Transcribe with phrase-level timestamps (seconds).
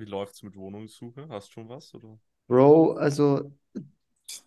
[0.00, 1.28] Wie läuft's mit Wohnungssuche?
[1.28, 1.94] Hast du schon was?
[1.94, 2.18] Oder?
[2.46, 3.52] Bro, also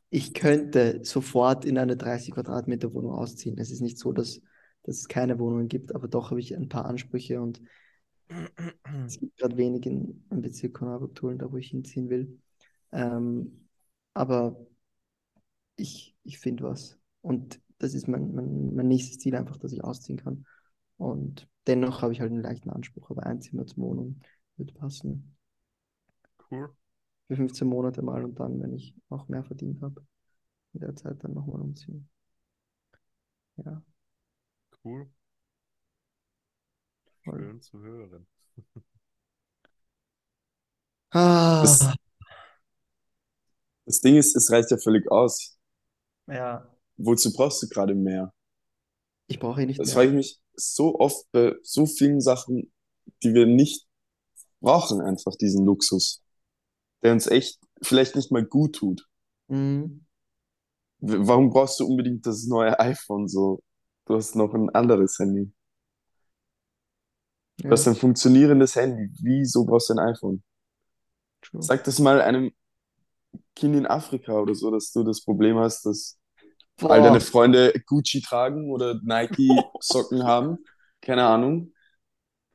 [0.09, 3.59] ich könnte sofort in eine 30 Quadratmeter Wohnung ausziehen.
[3.59, 4.41] Es ist nicht so, dass,
[4.81, 7.61] dass es keine Wohnungen gibt, aber doch habe ich ein paar Ansprüche und
[9.05, 12.39] es gibt gerade wenig in, im Bezirk Konrad-Tulln, da wo ich hinziehen will.
[12.91, 13.67] Ähm,
[14.15, 14.57] aber
[15.75, 16.97] ich, ich finde was.
[17.21, 20.45] Und das ist mein, mein, mein nächstes Ziel einfach, dass ich ausziehen kann.
[20.97, 24.19] Und dennoch habe ich halt einen leichten Anspruch, aber ein Zimmer zur Wohnung
[24.57, 25.32] wird passen.
[26.53, 26.69] Cool.
[27.27, 30.05] Für 15 Monate mal und dann, wenn ich auch mehr verdient habe,
[30.73, 32.09] in der Zeit dann nochmal umziehen.
[33.57, 33.81] Ja,
[34.83, 35.07] Cool.
[37.23, 37.39] voll.
[37.39, 38.27] Schön zu hören.
[41.11, 41.93] Ah, Das,
[43.85, 45.57] das Ding ist, es reicht ja völlig aus.
[46.27, 46.65] ja,
[46.97, 48.33] Wozu brauchst du gerade mehr?
[49.27, 49.93] ich brauche eh nicht Das mehr.
[49.93, 52.71] frage ich mich so oft bei so vielen Sachen,
[53.23, 53.87] die wir nicht
[54.61, 56.22] brauchen, einfach diesen Luxus,
[57.03, 59.07] der uns echt vielleicht nicht mal gut tut.
[59.49, 60.03] Mhm.
[61.01, 63.61] Warum brauchst du unbedingt das neue iPhone so?
[64.05, 65.53] Du hast noch ein anderes Handy.
[67.67, 69.09] Du hast Ja, ein funktionierendes Handy.
[69.21, 70.41] Wieso brauchst du ein iPhone?
[71.41, 71.67] true.
[71.67, 72.51] Sag das mal einem
[73.55, 76.17] Kind in Afrika oder so, dass du das Problem hast, dass
[76.87, 80.59] all deine Boah, Freunde Gucci tragen oder Nike-Socken haben.
[81.01, 81.73] Keine Ahnung.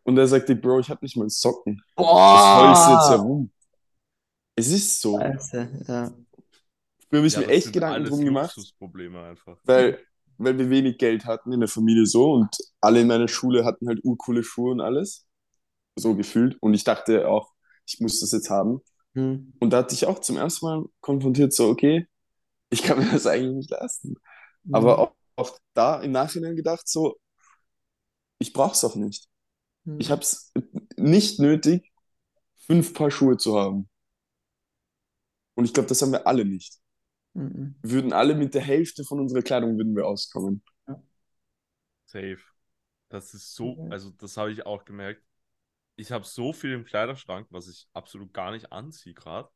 [0.04, 1.82] Und er sagt dir, Bro, ich habe nicht mal Socken.
[2.30, 3.52] Was heulst du jetzt boah, herum?
[4.58, 5.18] Es ist so.
[5.18, 6.12] Scheiße, ja.
[7.08, 8.56] Früher habe ich Ja, echt Gedanken drum gemacht,
[9.64, 9.98] weil,
[10.38, 13.88] weil wir wenig Geld hatten in der Familie so und alle in meiner Schule hatten
[13.88, 15.26] halt urcoole Schuhe und alles.
[15.98, 16.56] So gefühlt.
[16.60, 17.52] Und ich dachte auch,
[17.86, 18.80] ich muss das jetzt haben.
[19.14, 19.52] Hm.
[19.60, 22.06] Und da hatte ich auch zum ersten Mal konfrontiert, so, okay,
[22.70, 24.16] ich kann mir das eigentlich nicht leisten.
[24.72, 25.00] Aber Hm.
[25.00, 27.16] auch, auch da im Nachhinein gedacht, so,
[28.38, 29.28] ich brauche es auch nicht.
[29.98, 30.12] Ich Hm.
[30.12, 30.52] habe es
[30.96, 31.92] nicht nötig,
[32.66, 33.88] fünf Paar Schuhe zu haben.
[35.58, 36.78] Und ich glaube, das haben wir alle nicht.
[37.34, 37.74] Mhm.
[37.82, 40.62] Wir würden alle mit der Hälfte von unserer Kleidung würden wir auskommen.
[42.06, 42.38] Safe.
[43.08, 43.88] Das ist so, Okay.
[43.88, 45.22] also das habe ich auch gemerkt.
[45.97, 49.50] Ich habe so viel im Kleiderschrank, was ich absolut gar nicht anziehe gerade,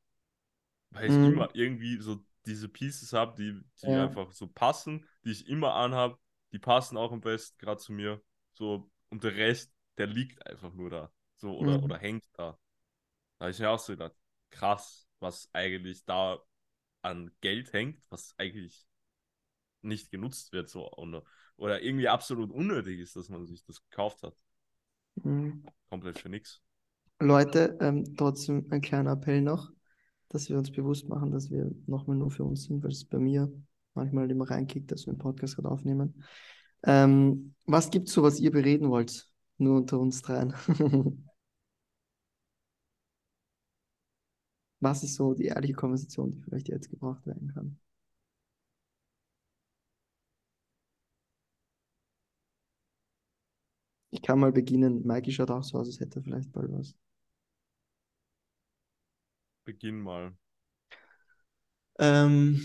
[0.90, 1.24] weil ich Mhm.
[1.24, 3.98] immer irgendwie so diese Pieces habe, die, die Ja.
[3.98, 6.18] einfach so passen, die ich immer anhab,
[6.52, 8.22] die passen auch am besten gerade zu mir.
[8.54, 11.12] So, und der Rest, der liegt einfach nur da.
[11.36, 11.84] So, oder, Mhm.
[11.84, 12.58] oder hängt da.
[13.38, 14.14] Da habe ich mir auch so gedacht,
[14.50, 16.38] krass, was eigentlich da
[17.02, 18.86] an Geld hängt, was eigentlich
[19.80, 21.24] nicht genutzt wird, so oder,
[21.56, 24.36] oder irgendwie absolut unnötig ist, dass man sich das gekauft hat.
[25.16, 25.64] Mhm.
[25.88, 26.60] Komplett für nichts.
[27.18, 29.70] Leute, ähm, trotzdem ein kleiner Appell noch,
[30.28, 33.18] dass wir uns bewusst machen, dass wir nochmal nur für uns sind, weil es bei
[33.18, 33.52] mir
[33.94, 36.24] manchmal immer reinkickt, dass wir einen Podcast gerade aufnehmen.
[36.84, 39.28] Ähm, was gibt's so, was ihr bereden wollt?
[39.58, 40.54] Nur unter uns dreien.
[44.82, 47.78] Was ist so die ehrliche Konversation, die vielleicht jetzt gebraucht werden kann?
[54.10, 55.06] Ich kann mal beginnen.
[55.06, 56.94] Mikey schaut auch so aus, als hätte er vielleicht bald was.
[59.64, 60.36] Beginn mal.
[61.98, 62.60] Ähm,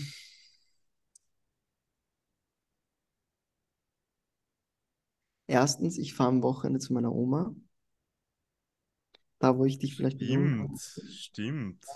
[5.46, 7.54] erstens, ich fahre am Wochenende zu meiner Oma.
[9.38, 10.76] Da, wo ich dich vielleicht besuchen kann.
[10.76, 11.86] Stimmt, stimmt.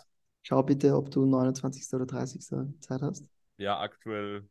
[0.43, 1.97] Schau bitte, ob du 29.
[1.97, 2.75] oder 30.
[2.81, 3.25] Zeit hast.
[3.59, 4.49] Ja, aktuell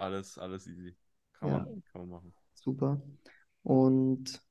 [0.00, 0.96] alles, alles easy.
[1.34, 1.58] Kann Ja.
[1.64, 2.34] man, kann man machen.
[2.54, 3.00] Super.
[3.62, 4.42] Und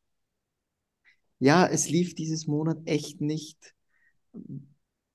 [1.40, 3.74] ja, es lief dieses Monat echt nicht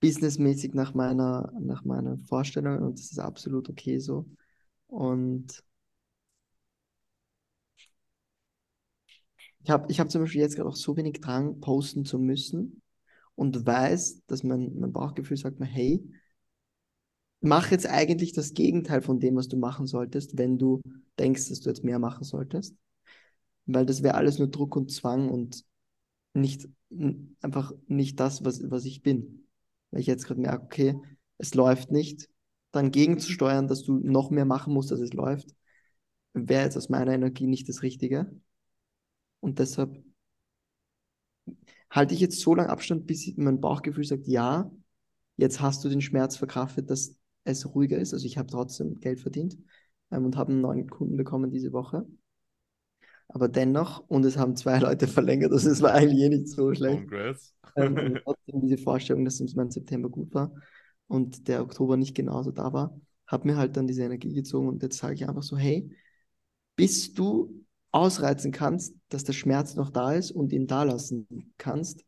[0.01, 4.27] businessmäßig nach meiner, nach meiner Vorstellung und das ist absolut okay so.
[4.89, 5.63] Und
[9.63, 12.83] ich habe ich hab zum Beispiel jetzt gerade auch so wenig Drang, posten zu müssen
[13.39, 16.03] und weiß, dass mein, mein Bauchgefühl sagt mir, hey,
[17.41, 20.83] mach jetzt eigentlich das Gegenteil von dem, was du machen solltest, wenn du
[21.21, 22.75] denkst, dass du jetzt mehr machen solltest.
[23.67, 25.65] Weil das wäre alles nur Druck und Zwang und
[26.35, 26.69] nicht
[27.41, 29.47] einfach nicht das, was, was ich bin.
[29.93, 31.01] Weil ich jetzt gerade merke, okay,
[31.37, 32.29] es läuft nicht,
[32.73, 35.55] dann gegenzusteuern, dass du noch mehr machen musst, dass es läuft,
[36.33, 38.33] wäre jetzt aus meiner Energie nicht das Richtige.
[39.39, 40.03] Und deshalb
[41.91, 44.71] halte ich jetzt so lange Abstand, bis mein Bauchgefühl sagt, ja,
[45.37, 48.13] jetzt hast du den Schmerz verkraftet, dass es ruhiger ist.
[48.13, 49.57] Also ich habe trotzdem Geld verdient
[50.11, 52.07] ähm, und habe einen neuen Kunden bekommen diese Woche.
[53.29, 56.75] Aber dennoch, und es haben zwei Leute verlängert, also es war eigentlich eh nicht so
[56.75, 57.09] schlecht.
[57.09, 57.55] Congrats.
[57.77, 60.53] Ähm, trotzdem diese Vorstellung, dass uns mein September gut war
[61.07, 64.83] und der Oktober nicht genauso da war, hat mir halt dann diese Energie gezogen und
[64.83, 65.91] jetzt sage ich einfach so, hey,
[66.77, 72.05] bis du ausreizen kannst, dass der Schmerz noch da ist und ihn da lassen kannst,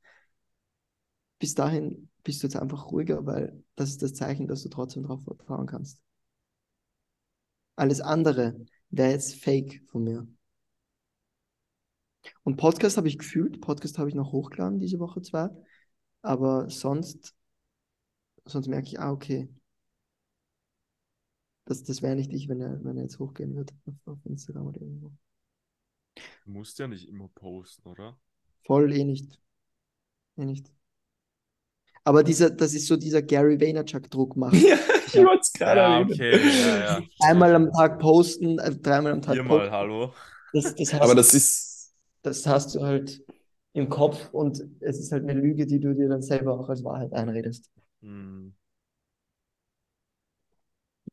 [1.38, 5.03] bis dahin bist du jetzt einfach ruhiger, weil das ist das Zeichen, dass du trotzdem
[5.03, 6.00] darauf vertrauen kannst.
[7.77, 10.29] Alles andere wäre jetzt fake von mir.
[12.43, 15.56] Und Podcast habe ich gefühlt, Podcast habe ich noch hochgeladen diese Woche zwar,
[16.21, 17.35] aber sonst,
[18.44, 19.49] sonst merke ich, ah, okay,
[21.65, 24.67] das, das wäre nicht ich, wenn er, wenn er jetzt hochgehen würde auf, auf Instagram
[24.67, 25.12] oder irgendwo.
[26.17, 28.19] Du musst ja nicht immer posten, oder?
[28.67, 29.41] Voll eh nicht.
[30.37, 30.73] Eh nicht.
[32.05, 34.59] Aber dieser, das ist so dieser Gary Vaynerchuk-Druck machen.
[34.59, 34.77] Ja,
[35.07, 36.39] ich wollte es gerade Ja, okay.
[36.39, 37.03] Ja, ja.
[37.21, 39.73] Einmal am Tag posten, äh, dreimal am Tag Viermal, posten.
[39.73, 40.15] hallo.
[40.53, 43.23] Das, das, hast, Aber das ist, das hast du halt
[43.73, 46.83] im Kopf und es ist halt eine Lüge, die du dir dann selber auch als
[46.83, 47.71] Wahrheit einredest.
[48.01, 48.55] Hm.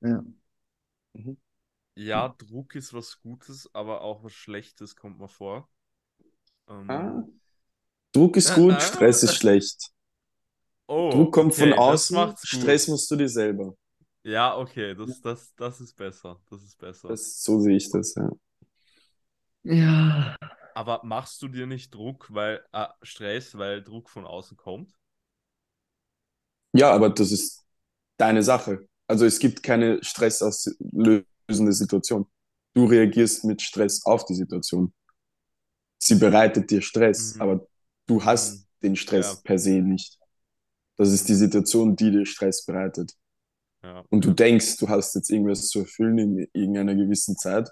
[0.01, 0.23] Ja.
[1.97, 5.69] Ja, Druck ist was Gutes, aber auch was Schlechtes kommt mir vor.
[6.69, 7.23] Ähm, ah,
[8.13, 8.81] Druck ist Ah, gut, ah.
[8.81, 9.91] Stress ist schlecht.
[10.88, 12.59] oh, Druck kommt okay, von das außen, macht's gut.
[12.61, 13.75] Stress musst du dir selber.
[14.23, 16.39] Ja, okay, das, das, das ist besser.
[16.49, 17.17] Das ist besser.
[17.17, 18.29] Das, so sehe ich das, ja.
[19.63, 20.35] Ja.
[20.73, 24.94] Aber machst du dir nicht Druck, weil äh, Stress, weil Druck von außen kommt?
[26.73, 27.65] Ja, aber das ist
[28.17, 28.88] deine Sache.
[29.07, 30.03] Also es gibt keine
[31.47, 32.25] stressauslösende Situation.
[32.73, 34.94] Du reagierst mit Stress auf die Situation.
[35.99, 37.41] Sie bereitet dir Stress, Mhm.
[37.41, 37.67] aber
[38.05, 38.63] du hast Mhm.
[38.83, 39.39] den Stress Ja.
[39.44, 40.17] per se nicht.
[40.97, 43.13] Das ist die Situation, die dir Stress bereitet.
[43.83, 44.03] Ja.
[44.09, 47.69] Und du denkst, du hast jetzt irgendwas zu erfüllen in irgendeiner gewissen Zeit.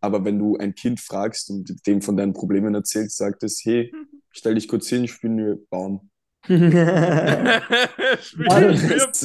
[0.00, 3.92] Aber wenn du ein Kind fragst und dem von deinen Problemen erzählst, sagt es, hey,
[4.30, 6.10] stell dich kurz hin, spielen wir Baum.
[6.44, 7.62] Spielen wir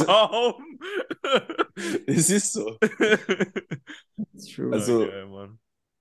[0.05, 0.68] Baum.
[2.07, 2.77] Es ist so.
[4.53, 4.73] True.
[4.73, 5.49] Also- Okay.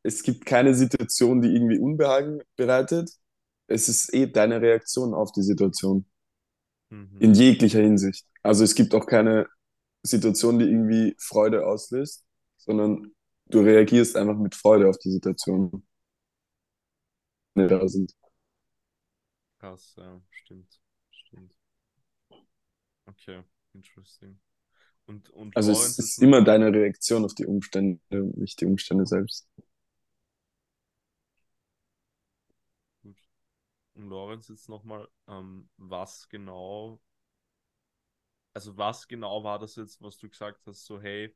[0.05, 3.11] Es gibt keine Situation, die irgendwie Unbehagen bereitet.
[3.67, 6.07] Es ist eh deine Reaktion auf die Situation.
[6.91, 7.19] Mhm.
[7.21, 8.25] In jeglicher Hinsicht.
[8.43, 9.49] Also es gibt auch keine
[10.05, 12.25] Situation, die irgendwie Freude auslöst,
[12.57, 13.13] sondern
[13.47, 15.85] du reagierst einfach mit Freude auf die Situation.
[17.57, 18.15] Die da sind.
[19.59, 20.81] Krass, ja, stimmt.
[21.11, 21.53] Stimmt.
[23.07, 23.43] Okay,
[23.75, 24.39] interesting.
[25.09, 28.01] Und, und Also es Lawrence ist immer deine Reaktion auf die Umstände,
[28.37, 29.47] nicht die Umstände selbst.
[33.03, 33.17] Gut.
[33.95, 37.01] Und Lorenz jetzt nochmal, ähm, was genau,
[38.55, 41.35] also was genau war das jetzt, was du gesagt hast, so hey,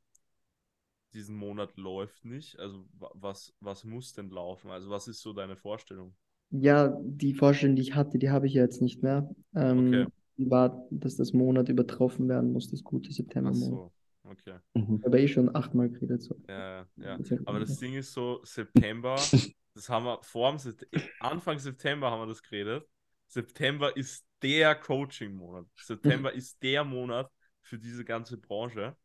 [1.14, 4.70] diesen Monat läuft nicht, also wa- was, was muss denn laufen?
[4.72, 6.16] Also was ist so deine Vorstellung?
[6.50, 9.28] Ja, die Vorstellung, die ich hatte, die habe ich ja jetzt nicht mehr.
[9.54, 10.12] Ähm, Okay.
[10.50, 13.60] War, dass das Monat übertroffen werden muss, das gute Ach Septembermonat.
[13.60, 13.92] so,
[14.24, 14.58] okay.
[15.02, 16.22] Aber eh schon achtmal geredet.
[16.22, 16.36] So.
[16.48, 17.18] Ja, ja.
[17.44, 19.16] Aber das Ding ist so, September,
[19.74, 20.86] das haben wir vor dem Sept
[21.20, 22.86] Anfang September haben wir das geredet.
[23.26, 25.66] September ist der Coaching-Monat.
[25.76, 27.30] September ist der Monat
[27.62, 28.96] für diese ganze Branche,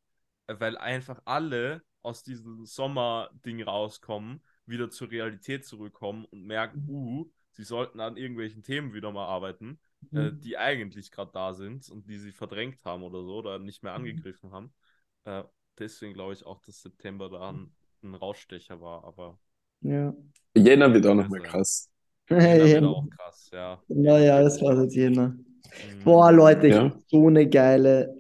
[0.48, 7.64] weil einfach alle aus diesem Sommerding rauskommen, wieder zur Realität zurückkommen und merken, uh, sie
[7.64, 9.80] sollten an irgendwelchen Themen wieder mal arbeiten,
[10.14, 10.42] äh, Mhm.
[10.44, 13.94] die eigentlich gerade da sind und die sie verdrängt haben oder so oder nicht mehr
[13.96, 13.96] Mhm.
[13.96, 14.74] angegriffen haben.
[15.26, 15.44] Äh,
[15.80, 17.72] deswegen glaube ich auch, dass September da ein,
[18.04, 19.40] ein Rausstecher war, aber
[19.82, 20.14] Ja.
[20.56, 21.90] Jänner wird auch nochmal krass.
[22.40, 23.82] Jänner wird auch krass, ja.
[23.90, 25.38] Naja, das war jetzt Jänner.
[25.82, 26.04] Mhm.
[26.04, 26.84] Boah, Leute, ich Ja.
[26.84, 28.16] habe so eine geile,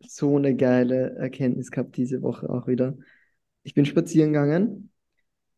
[0.00, 2.96] so eine geile Erkenntnis gehabt diese Woche auch wieder.
[3.64, 4.90] Ich bin spazieren gegangen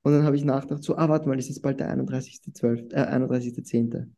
[0.03, 2.97] und dann habe ich nachgedacht, so, ah, warte mal, es ist bald der 31.12., äh,
[3.03, 4.17] 31.10.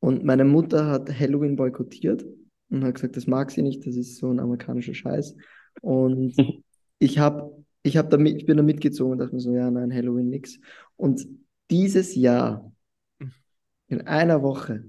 [0.00, 2.24] Und meine Mutter hat Halloween boykottiert
[2.70, 5.34] und hat gesagt, das mag sie nicht, das ist so ein amerikanischer Scheiß.
[5.80, 6.34] Und
[6.98, 9.92] ich habe, ich habe damit, ich bin da mitgezogen und dachte mir so, ja, nein,
[9.92, 10.58] Halloween nix.
[10.96, 11.26] Und
[11.70, 12.72] dieses Jahr,
[13.88, 14.84] in einer Woche,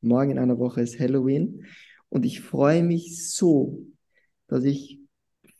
[0.00, 1.64] morgen in einer Woche ist Halloween
[2.08, 3.84] und ich freue mich so,
[4.46, 5.00] dass ich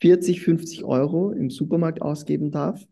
[0.01, 2.83] 40, 50 Euro im Supermarkt ausgeben darf,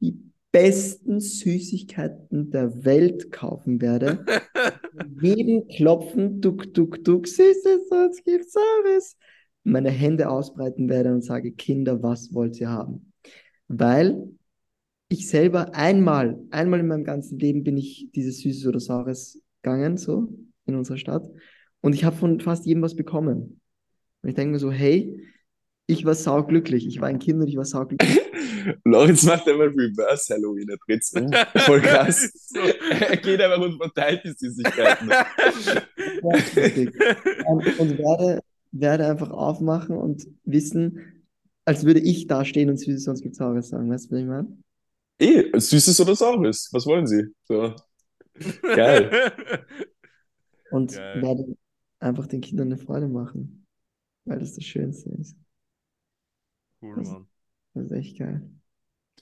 [0.00, 4.24] die besten Süßigkeiten der Welt kaufen werde.
[5.20, 9.16] Jeden klopfen, duck, duck, duck, Süßes, sonst gibt's Saures.
[9.64, 13.12] Meine Hände ausbreiten werde und sage, Kinder, was wollt ihr haben?
[13.68, 14.28] Weil
[15.08, 19.96] ich selber einmal, einmal in meinem ganzen Leben bin ich dieses Süßes oder Saures gegangen,
[19.96, 20.28] so
[20.66, 21.28] in unserer Stadt.
[21.80, 23.60] Und ich habe von fast jedem was bekommen.
[24.22, 25.18] Und ich denke mir so, hey,
[25.92, 26.86] ich war sauglücklich.
[26.86, 28.20] Ich war ein Kind und ich war sauglücklich.
[28.84, 31.30] Lorenz macht einmal Reverse Halloween, er dreht's um.
[31.56, 32.30] Voll krass.
[32.52, 32.60] So.
[32.60, 35.08] er geht einfach und verteilt die Süßigkeiten.
[36.22, 41.24] Und, und werde, werde einfach aufmachen und wissen,
[41.64, 43.90] als würde ich da stehen und Süßes, sonst gibt's Saures sagen.
[43.90, 44.56] Weißt du, was ich meine?
[45.18, 47.24] Eh, Süßes oder Saures, was wollen Sie?
[47.44, 47.74] So.
[48.62, 49.32] Geil.
[50.70, 51.22] und Geil.
[51.22, 51.56] werde
[51.98, 53.66] einfach den Kindern eine Freude machen,
[54.24, 55.36] weil das das Schönste ist.
[56.82, 57.26] Cool, Das- Mann.
[57.74, 58.50] Das ist echt geil.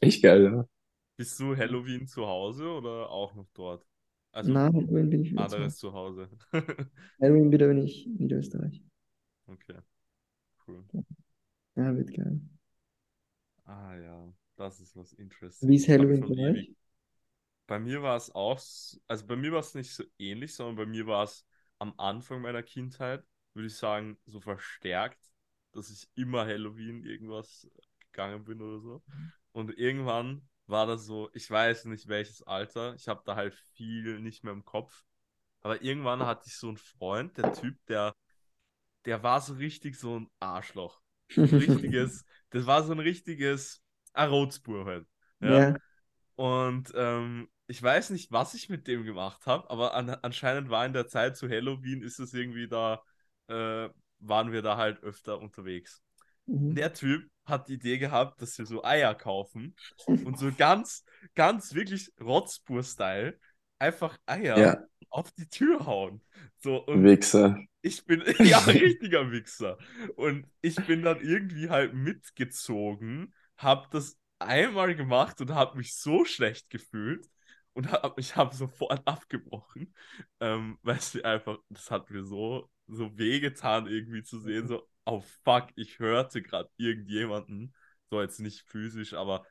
[0.01, 0.69] Echt geil, ja.
[1.17, 3.87] Bist du Halloween zu Hause oder auch noch dort?
[4.33, 6.29] Also Na, Halloween bin ich wieder zu anderes zu Hause.
[7.21, 8.83] Halloween wieder bin ich in Niederösterreich.
[9.47, 9.77] Okay.
[10.67, 10.85] Cool.
[11.77, 12.41] Ja, wird geil.
[13.67, 15.69] Ah ja, das ist was interesting.
[15.69, 16.75] Wie ist Halloween bei euch?
[17.67, 18.59] Bei mir war es auch,
[19.07, 21.47] also bei mir war es nicht so ähnlich, sondern bei mir war es
[21.79, 23.25] am Anfang meiner Kindheit,
[23.55, 25.30] würde ich sagen, so verstärkt,
[25.73, 27.69] dass ich immer Halloween irgendwas
[28.01, 29.03] gegangen bin oder so.
[29.53, 34.21] Und irgendwann war das so, ich weiß nicht welches Alter, ich habe da halt viel
[34.21, 35.05] nicht mehr im Kopf.
[35.63, 38.15] Aber irgendwann hatte ich so einen Freund, der Typ, der,
[39.05, 41.01] der war so richtig so ein Arschloch.
[41.37, 45.07] Ein richtiges, das war so ein richtiges Arotzbur halt.
[45.41, 45.71] Ja.
[45.71, 45.77] Ja.
[46.37, 50.87] Und ähm, ich weiß nicht, was ich mit dem gemacht habe, aber an, anscheinend war
[50.87, 53.03] in der Zeit zu Halloween ist es irgendwie da,
[53.49, 53.89] äh,
[54.21, 56.03] waren wir da halt öfter unterwegs.
[56.47, 56.75] Mhm.
[56.75, 59.77] Der Typ hat die Idee gehabt, dass wir so Eier kaufen
[60.23, 63.39] und so ganz, ganz wirklich Rotzbur-Style
[63.79, 66.23] einfach Eier Ja, auf die Tür hauen.
[66.59, 67.57] So, Wichser.
[67.83, 69.79] ich bin ja richtiger Wichser.
[70.17, 76.25] Und ich bin dann irgendwie halt mitgezogen, hab das einmal gemacht und hab mich so
[76.25, 77.29] schlecht gefühlt
[77.73, 79.95] und hab, ich habe sofort abgebrochen,
[80.41, 84.89] ähm, weil es mir einfach, das hat mir so, so wehgetan irgendwie zu sehen, so,
[85.07, 87.75] oh fuck, ich hörte gerade irgendjemanden,
[88.11, 89.47] so jetzt nicht physisch, aber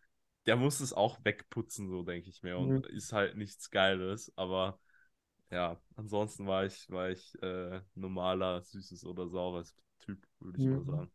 [0.45, 4.79] der muss es auch wegputzen, so denke ich mir, und ist halt nichts Geiles, aber
[5.51, 10.83] ja, ansonsten war ich, war ich äh, normaler, süßes oder saures Typ, würde ich mal
[10.83, 10.85] Mhm.
[10.85, 11.11] sagen.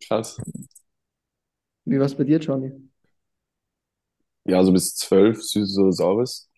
[0.00, 0.40] Krass.
[1.86, 2.72] Wie war es bei dir, Johnny?
[4.44, 6.50] Ja, so bis zwölf, süßes oder saures,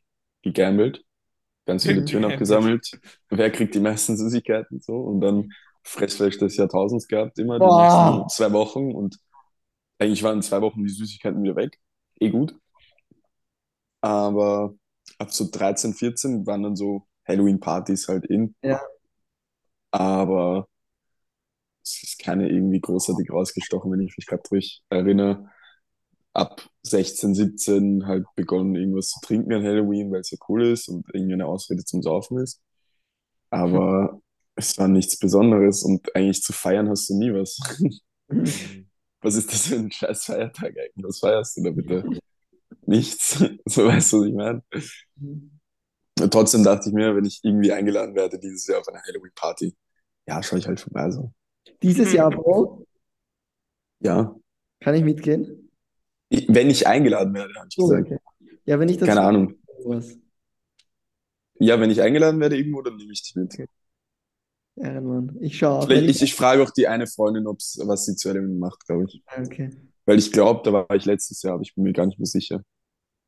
[0.42, 1.04] gegambelt,
[1.70, 3.00] ganz viele Türen abgesammelt.
[3.28, 4.94] Wer kriegt die meisten Süßigkeiten so?
[4.96, 5.52] Und dann
[5.84, 8.10] Fressfleisch des Jahrtausends gehabt, immer die Boah.
[8.12, 8.92] nächsten zwei Wochen.
[8.92, 9.18] Und
[9.98, 11.78] eigentlich waren zwei Wochen die Süßigkeiten wieder weg.
[12.18, 12.56] Eh gut.
[14.00, 14.74] Aber
[15.18, 18.56] ab so 13, 14 waren dann so Halloween-Partys halt in.
[18.62, 18.80] Ja.
[19.92, 20.66] Aber
[21.84, 25.48] es ist keine irgendwie großartig rausgestochen, wenn ich mich gerade durch erinnere.
[26.32, 30.88] Ab 16, 17 halt begonnen, irgendwas zu trinken an Halloween, weil es ja cool ist
[30.88, 32.62] und irgendwie eine Ausrede zum Saufen ist.
[33.50, 34.20] Aber
[34.56, 37.58] es war nichts Besonderes und eigentlich zu feiern hast du nie was.
[38.28, 38.86] Mhm.
[39.22, 41.04] Was ist das für ein scheiß Feiertag eigentlich?
[41.04, 42.04] Was feierst du da bitte?
[42.86, 43.44] Nichts.
[43.66, 44.62] So weißt du, was ich meine?
[46.20, 49.74] Und trotzdem dachte ich mir, wenn ich irgendwie eingeladen werde dieses Jahr auf eine Halloween-Party,
[50.26, 51.10] ja, schaue ich halt vorbei.
[51.10, 51.32] So.
[51.82, 52.86] Dieses Jahr, Bro,
[54.00, 54.34] Ja,
[54.80, 55.59] kann ich mitgehen?
[56.30, 58.06] Ich- wenn ich eingeladen werde, habe ich Oh, gesagt.
[58.06, 58.18] okay.
[58.64, 59.54] Ja, wenn ich das Keine Ahnung.
[59.84, 60.16] Was?
[61.58, 63.54] Ja, wenn ich eingeladen werde irgendwo, dann nehme ich dich mit.
[64.76, 65.36] Ehrenmann.
[65.40, 65.88] Ich schaue auch.
[65.88, 69.04] Wenn ich, ich frage auch die eine Freundin, ob's, was sie zu Halloween macht, glaube
[69.08, 69.22] ich.
[69.26, 69.70] Ah, Okay.
[70.06, 72.26] Weil ich glaube, da war ich letztes Jahr, aber ich bin mir gar nicht mehr
[72.26, 72.62] sicher.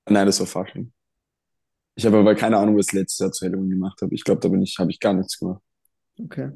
[0.09, 0.92] Nein, das war Fasching.
[1.94, 4.14] Ich habe aber keine Ahnung, was ich letztes Jahr zu Halloween gemacht habe.
[4.14, 5.62] Ich glaube, da bin ich, habe ich gar nichts gemacht.
[6.18, 6.50] Okay.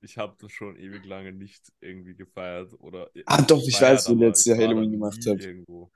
[0.00, 3.10] Ich habe das schon ewig lange nicht irgendwie gefeiert oder.
[3.26, 5.42] Ah, doch, ich gefeiert, weiß, aber letztes Jahr Halloween gemacht habe.
[5.42, 5.90] Irgendwo.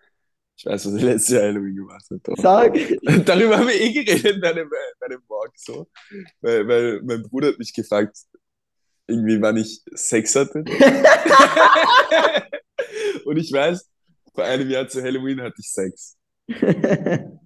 [0.56, 2.20] Ich weiß, was ich letztes Jahr Halloween gemacht habe.
[2.22, 2.36] doch.
[2.36, 2.74] Sag.
[3.24, 4.68] Darüber haben wir eh geredet bei dem,
[5.00, 5.88] bei dem Walk so.
[6.40, 8.16] Weil, weil mein Bruder hat mich gefragt,
[9.06, 10.64] irgendwie, wann ich Sex hatte.
[13.24, 13.88] Und ich weiß,
[14.34, 16.16] vor einem Jahr zu Halloween hatte ich Sex.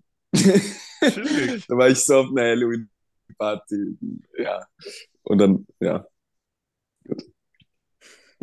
[1.69, 3.99] Da war ich so auf einer Halloween-Party.
[4.39, 4.67] Ja.
[5.23, 6.07] Und dann, ja.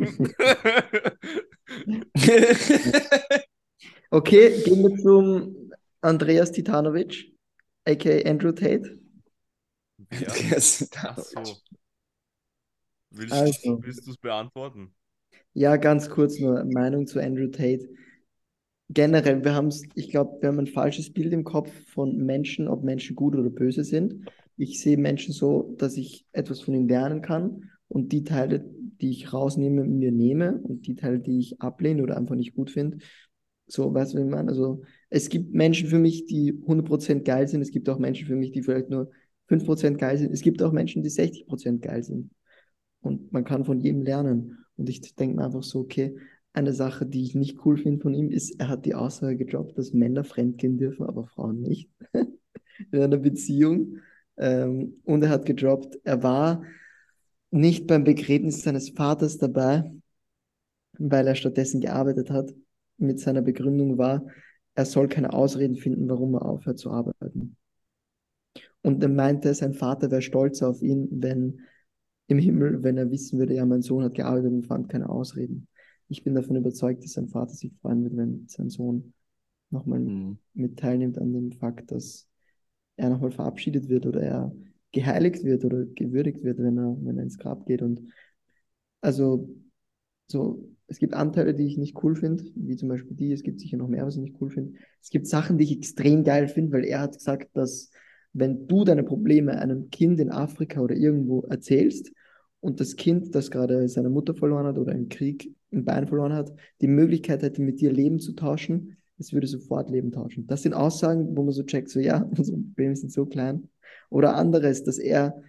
[4.11, 7.33] Okay, gehen wir zum Andreas Titanovic,
[7.85, 8.99] aka Andrew Tate.
[10.11, 10.27] ja.
[10.27, 11.57] Andreas so.
[13.09, 13.81] Willst, Also.
[13.81, 14.93] willst du es beantworten?
[15.53, 17.89] Ja, ganz kurz nur Meinung zu Andrew Tate.
[18.89, 22.67] Generell, wir haben es, ich glaube, wir haben ein falsches Bild im Kopf von Menschen,
[22.67, 24.29] ob Menschen gut oder böse sind.
[24.57, 28.63] Ich sehe Menschen so, dass ich etwas von ihnen lernen kann und die Teile,
[29.01, 32.71] die ich rausnehme, mir nehme und die Teile, die ich ablehne oder einfach nicht gut
[32.71, 32.97] finde,
[33.67, 34.49] so, weißt du, wie ich meine?
[34.49, 37.61] Also, es gibt Menschen für mich, die 100% geil sind.
[37.61, 39.09] Es gibt auch Menschen für mich, die vielleicht nur
[39.47, 40.33] 5% geil sind.
[40.33, 42.31] Es gibt auch Menschen, die 60% geil sind.
[43.01, 44.65] Und man kann von jedem lernen.
[44.75, 46.15] Und ich denke mir einfach so, okay,
[46.53, 49.77] eine Sache, die ich nicht cool finde von ihm, ist, er hat die Aussage gedroppt,
[49.77, 51.89] dass Männer fremdgehen dürfen, aber Frauen nicht.
[52.13, 53.97] In einer Beziehung.
[54.37, 56.63] Ähm, und er hat gedroppt, er war
[57.53, 59.91] nicht beim Begräbnis seines Vaters dabei,
[60.97, 62.53] weil er stattdessen gearbeitet hat.
[62.97, 64.25] Mit seiner Begründung war,
[64.75, 67.57] er soll keine Ausreden finden, warum er aufhört zu arbeiten.
[68.81, 71.61] Und er meinte, sein Vater wäre stolz auf ihn, wenn
[72.27, 75.67] im Himmel, wenn er wissen würde, ja, mein Sohn hat gearbeitet und fand keine Ausreden.
[76.09, 79.13] Ich bin davon überzeugt, dass sein Vater sich freuen wird, wenn sein Sohn
[79.69, 80.37] nochmal Mhm.
[80.53, 82.27] mit teilnimmt an dem Fakt, dass
[82.95, 84.51] er nochmal verabschiedet wird oder er
[84.93, 87.81] geheiligt wird oder gewürdigt wird, wenn er, wenn er ins Grab geht.
[87.81, 88.01] Und
[89.01, 89.49] also
[90.27, 93.59] so, es gibt Anteile, die ich nicht cool finde, wie zum Beispiel die, es gibt
[93.59, 94.79] sicher noch mehr, was ich nicht cool finde.
[95.01, 97.91] Es gibt Sachen, die ich extrem geil finde, weil er hat gesagt, dass
[98.31, 102.11] wenn du deine Probleme einem Kind in Afrika oder irgendwo erzählst
[102.61, 106.33] und das Kind, das gerade seine Mutter verloren hat oder im Krieg ein Bein verloren
[106.33, 110.47] hat, die Möglichkeit hätte, mit dir Leben zu tauschen, es würde sofort Leben tauschen.
[110.47, 113.69] Das sind Aussagen, wo man so checkt, so ja, unsere Probleme sind so klein.
[114.13, 115.41] Oder anderes, dass er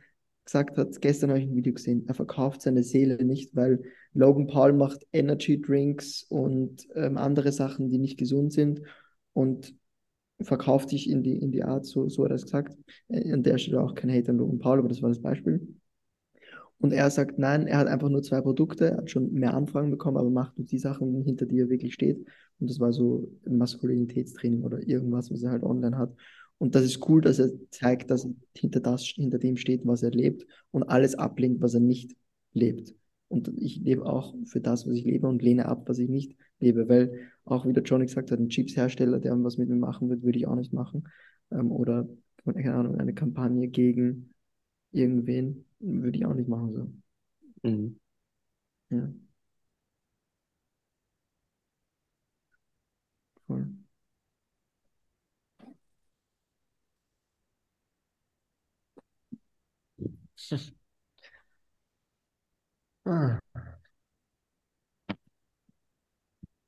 [0.47, 3.83] gesagt hat, gestern habe ich ein Video gesehen, er verkauft seine Seele nicht, weil
[4.15, 8.81] Logan Paul macht Energy Drinks und ähm, andere Sachen, die nicht gesund sind
[9.35, 9.75] und
[10.41, 12.75] verkauft dich in die, in die Art, so, so hat er es gesagt.
[13.09, 15.77] Äh, An der Stelle auch kein Hate an Logan Paul, aber das war das Beispiel.
[16.79, 20.17] Und er sagt, nein, er hat einfach nur zwei Produkte, hat schon mehr Anfragen bekommen,
[20.17, 22.17] aber macht nur die Sachen, hinter die er wirklich steht.
[22.61, 26.15] Und das war so Maskulinitätstraining oder irgendwas, was er halt online hat.
[26.59, 30.03] Und das ist cool, dass er zeigt, dass er hinter das, hinter dem steht, was
[30.03, 32.17] er lebt und alles ablehnt, was er nicht
[32.53, 32.95] lebt.
[33.29, 36.37] Und ich lebe auch für das, was ich lebe und lehne ab, was ich nicht
[36.61, 40.09] lebe, weil auch wie der Johnny gesagt hat, ein Chips-Hersteller, der was mit mir machen
[40.09, 41.05] wird, würde ich auch nicht machen.
[41.51, 42.09] Ähm, oder,
[42.45, 44.33] keine Ahnung, eine Kampagne gegen
[44.93, 46.73] irgendwen würde ich auch nicht machen.
[47.63, 47.69] So.
[47.71, 48.01] Mhm.
[48.91, 49.09] Ja.
[53.47, 53.84] Voll.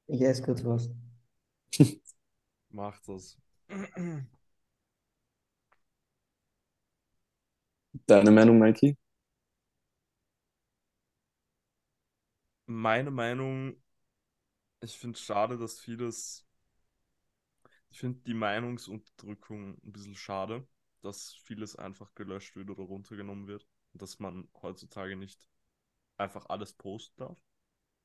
[0.08, 0.90] Ich esse kurz was.
[2.70, 3.38] Macht das.
[8.06, 8.96] Deine Meinung, Mikey?
[12.66, 13.76] Meine Meinung,
[14.80, 16.46] ich finde es schade, dass vieles.
[17.90, 20.66] Ich finde die Meinungsunterdrückung ein bisschen schade,
[21.06, 23.66] dass vieles einfach gelöscht wird oder runtergenommen wird.
[23.92, 25.48] Und dass man heutzutage nicht
[26.18, 27.38] einfach alles posten darf.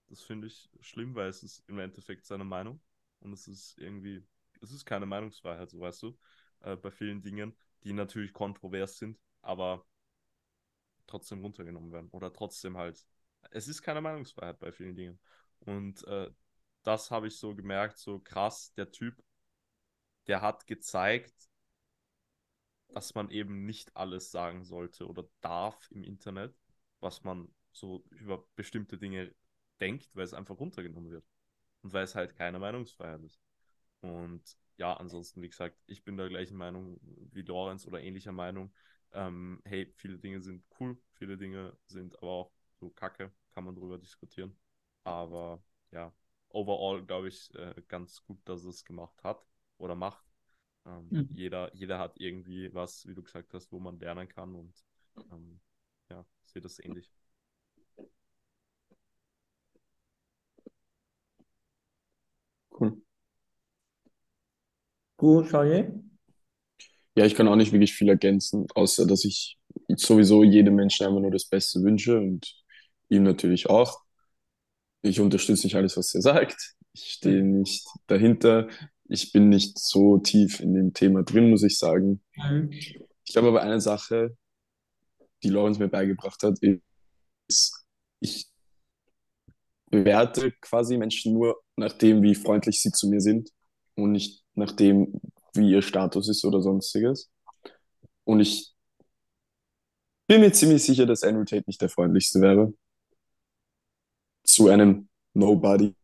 [0.08, 2.82] Das finde ich schlimm, weil es ist im Endeffekt seine Meinung.
[3.20, 4.26] Und es ist irgendwie,
[4.62, 6.18] es ist keine Meinungsfreiheit, so weißt du,
[6.62, 9.86] äh, bei vielen Dingen, die natürlich kontrovers sind, aber
[11.08, 12.10] trotzdem runtergenommen werden.
[12.12, 13.06] Oder trotzdem halt.
[13.52, 15.20] Es ist keine Meinungsfreiheit bei vielen Dingen.
[15.60, 16.32] Und äh,
[16.84, 19.22] das habe ich so gemerkt, so krass, der Typ,
[20.28, 21.51] der hat gezeigt,
[22.94, 26.56] dass man eben nicht alles sagen sollte oder darf im Internet,
[27.00, 29.34] was man so über bestimmte Dinge
[29.80, 31.26] denkt, weil es einfach runtergenommen wird.
[31.82, 33.40] Und weil es halt keine Meinungsfreiheit ist.
[34.02, 37.00] Und ja, ansonsten, wie gesagt, ich bin der gleichen Meinung
[37.32, 38.74] wie Lorenz oder ähnlicher Meinung.
[39.14, 43.76] Ähm, hey, viele Dinge sind cool, viele Dinge sind aber auch so kacke, kann man
[43.76, 44.56] drüber diskutieren.
[45.04, 46.14] Aber ja,
[46.50, 49.46] overall glaube ich äh, ganz gut, dass es gemacht hat
[49.78, 50.31] oder macht.
[50.86, 51.28] Ähm, Mhm.
[51.34, 54.74] jeder, jeder hat irgendwie was, wie du gesagt hast, wo man lernen kann und
[55.32, 55.60] ähm,
[56.10, 57.12] ja, ich sehe das ähnlich.
[62.70, 62.92] Cool.
[65.18, 65.88] Gut, Charlie?
[67.16, 69.58] Ja, ich kann auch nicht wirklich viel ergänzen, außer dass ich
[69.98, 72.54] sowieso jedem Menschen einfach nur das Beste wünsche und
[73.10, 74.02] ihm natürlich auch.
[75.02, 76.76] Ich unterstütze nicht alles, was er sagt.
[76.94, 78.68] Ich stehe nicht dahinter.
[79.12, 82.24] Ich bin nicht so tief in dem Thema drin, muss ich sagen.
[83.26, 84.38] Ich glaube aber eine Sache,
[85.44, 86.58] die Lorenz mir beigebracht hat,
[87.48, 87.86] ist,
[88.22, 88.48] ich
[89.88, 93.50] bewerte quasi Menschen nur nach dem, wie freundlich sie zu mir sind
[93.96, 95.20] und nicht nach dem,
[95.54, 97.30] wie ihr Status ist oder sonstiges.
[98.24, 98.74] Und ich
[100.26, 102.74] bin mir ziemlich sicher, dass Andrew Tate nicht der freundlichste wäre.
[104.44, 105.96] Zu einem Nobody,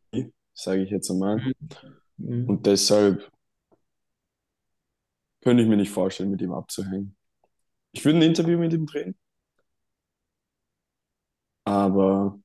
[0.53, 1.37] sage ich jetzt einmal.
[1.37, 1.53] Mhm.
[2.17, 3.29] Und deshalb
[5.41, 7.15] könnte ich mir nicht vorstellen, mit ihm abzuhängen.
[7.91, 9.15] Ich würde ein Interview mit ihm drehen,
[11.63, 12.39] aber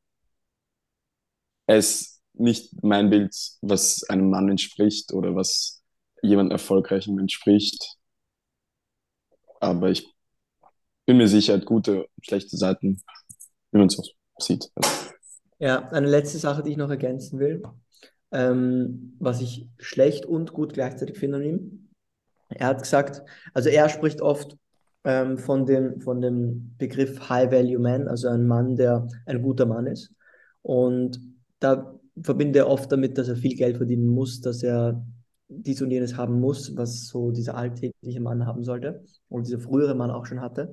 [1.66, 5.82] er ist nicht mein Bild, was einem Mann entspricht oder was
[6.22, 7.96] jemand Erfolgreichem entspricht.
[9.60, 10.06] Aber ich
[11.06, 13.02] bin mir sicher, er hat gute und schlechte Seiten,
[13.70, 14.08] wie man es auch
[14.38, 14.70] sieht.
[15.58, 17.62] Ja, eine letzte Sache, die ich noch ergänzen will,
[18.32, 21.88] ähm, was ich schlecht und gut gleichzeitig finde an ihm.
[22.48, 23.22] Er hat gesagt,
[23.54, 24.56] also er spricht oft
[25.04, 29.66] ähm, von dem, von dem Begriff High Value Man, also ein Mann, der ein guter
[29.66, 30.12] Mann ist.
[30.62, 31.20] Und
[31.60, 35.04] da verbinde er oft damit, dass er viel Geld verdienen muss, dass er
[35.48, 39.94] dies und jenes haben muss, was so dieser alltägliche Mann haben sollte und dieser frühere
[39.94, 40.72] Mann auch schon hatte.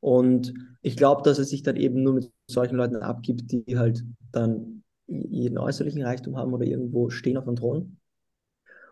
[0.00, 4.04] Und ich glaube, dass er sich dann eben nur mit solchen Leuten abgibt, die halt
[4.32, 4.77] dann
[5.08, 7.98] jeden äußerlichen Reichtum haben oder irgendwo stehen auf dem Thron.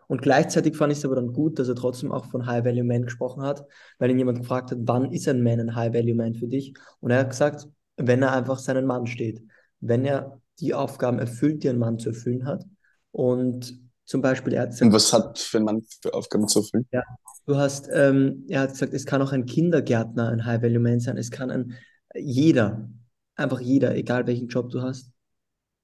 [0.08, 2.84] Und gleichzeitig fand ich es aber dann gut, dass er trotzdem auch von High Value
[2.84, 3.64] Man gesprochen hat,
[3.98, 6.74] weil ihn jemand gefragt hat, wann ist ein Man ein High Value Man für dich?
[7.00, 9.42] Und er hat gesagt, wenn er einfach seinen Mann steht,
[9.80, 12.64] wenn er die Aufgaben erfüllt, die ein Mann zu erfüllen hat.
[13.10, 16.60] Und zum Beispiel, er hat gesagt, Und was hat für ein Mann für Aufgaben zu
[16.60, 16.86] erfüllen?
[16.92, 17.02] ja,
[17.46, 21.00] du hast, ähm, er hat gesagt, es kann auch ein Kindergärtner ein High Value Man
[21.00, 21.74] sein, es kann ein
[22.14, 22.88] jeder,
[23.34, 25.10] einfach jeder, egal welchen Job du hast.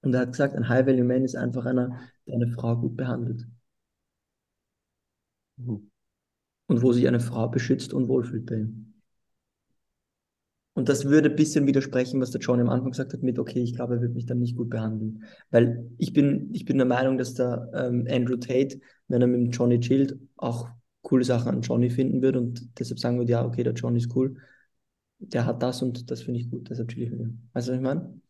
[0.02, 2.96] Und er hat gesagt, ein High Value Man ist einfach einer, der eine Frau gut
[2.96, 3.46] behandelt
[5.56, 5.90] Mhm.
[6.68, 8.94] und wo sich eine Frau beschützt und wohlfühlt bei ihm.
[10.74, 13.60] Und das würde ein bisschen widersprechen, was der John am Anfang gesagt hat, mit, okay,
[13.62, 15.24] ich glaube, er wird mich dann nicht gut behandeln.
[15.50, 19.40] Weil ich bin, ich bin der Meinung, dass der ähm, Andrew Tate, wenn er mit
[19.40, 20.70] dem Johnny chillt, auch
[21.02, 24.14] coole Sachen an Johnny finden wird und deshalb sagen wird, ja, okay, der Johnny ist
[24.16, 24.36] cool.
[25.18, 27.48] Der hat das und das finde ich gut, deshalb chill ich mit ihm.
[27.54, 28.20] Weißt du, was ich meine?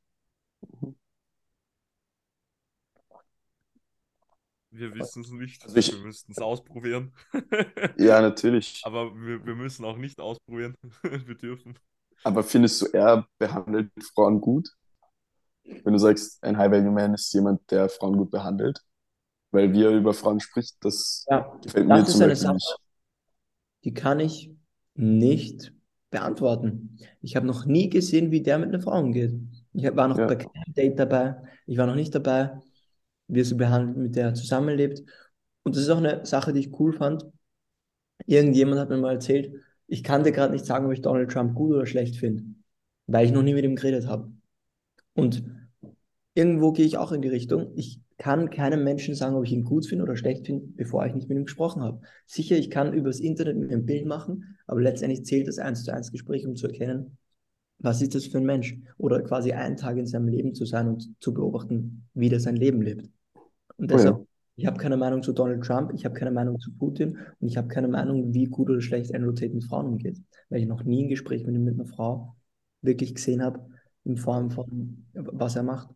[4.75, 5.63] Wir wissen es nicht.
[5.65, 7.13] Also ich- wir müssten es ausprobieren.
[7.99, 8.81] Ja, natürlich.
[8.85, 10.75] Aber wir, wir müssen auch nicht ausprobieren.
[11.03, 11.79] wir dürfen.
[12.25, 14.71] Aber findest du, er behandelt Frauen gut?
[15.65, 18.81] Wenn du sagst, ein High-Value-Man ist jemand, der Frauen gut behandelt?
[19.53, 22.55] Weil wie er über Frauen spricht, das Ja, gefällt das mir ist zum Beispiel Sache.
[22.55, 22.77] nicht.
[23.85, 24.51] die kann ich
[24.95, 25.73] nicht
[26.11, 26.99] beantworten.
[27.21, 29.35] Ich habe noch nie gesehen, wie der mit einer Frau umgeht.
[29.73, 30.27] Ich war noch Ja.
[30.27, 31.37] bei keinem Date dabei.
[31.67, 32.61] Ich war noch nicht dabei,
[33.33, 35.03] wie er sie behandelt, mit der er zusammenlebt.
[35.63, 37.25] Und das ist auch eine Sache, die ich cool fand.
[38.27, 39.53] Irgendjemand hat mir mal erzählt,
[39.87, 42.45] ich kann dir gerade nicht sagen, ob ich Donald Trump gut oder schlecht finde,
[43.07, 44.31] weil ich noch nie mit ihm geredet habe.
[45.15, 45.45] Und
[46.35, 47.73] irgendwo gehe ich auch in die Richtung.
[47.75, 51.15] Ich kann keinem Menschen sagen, ob ich ihn gut finde oder schlecht finde, bevor ich
[51.15, 52.01] nicht mit ihm gesprochen habe.
[52.27, 55.93] Sicher, ich kann übers Internet mit ein Bild machen, aber letztendlich zählt das eins zu
[55.93, 57.19] eins Gespräch, um zu erkennen,
[57.79, 58.79] was ist das für ein Mensch?
[58.97, 62.57] Oder quasi einen Tag in seinem Leben zu sein und zu beobachten, wie der sein
[62.57, 63.09] Leben lebt.
[63.83, 64.13] Und Oh ja.
[64.13, 67.49] deshalb, ich habe keine Meinung zu Donald Trump, ich habe keine Meinung zu Putin und
[67.49, 70.19] ich habe keine Meinung, wie gut oder schlecht Andrew Tate mit Frauen umgeht.
[70.51, 72.37] Weil ich noch nie ein Gespräch mit ihm mit einer Frau
[72.83, 73.67] wirklich gesehen habe,
[74.05, 75.91] in Form von, was er macht.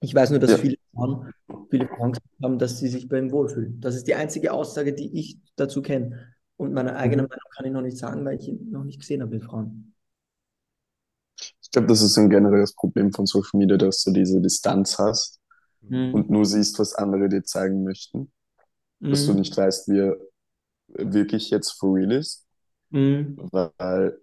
[0.00, 0.58] Ich weiß nur, dass Ja.
[0.58, 1.32] viele Frauen,
[1.70, 3.80] viele Frauen gesagt haben, dass sie sich bei ihm wohlfühlen.
[3.80, 6.34] Das ist die einzige Aussage, die ich dazu kenne.
[6.56, 7.26] Und meine eigene Mhm.
[7.28, 9.94] Meinung kann ich noch nicht sagen, weil ich ihn noch nicht gesehen habe mit Frauen.
[11.62, 15.40] Ich glaube, das ist ein generelles Problem von Social Media, dass du diese Distanz hast
[15.88, 16.12] Mhm.
[16.12, 18.32] und nur siehst, was andere dir zeigen möchten.
[19.10, 19.40] Dass du Mhm.
[19.40, 20.16] nicht weißt, wie er
[20.88, 22.46] wirklich jetzt for real ist.
[22.90, 23.36] Mhm.
[23.36, 24.18] Weil